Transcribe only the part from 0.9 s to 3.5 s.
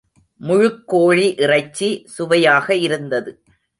கோழி இறைச்சி சுவையாக இருந்தது.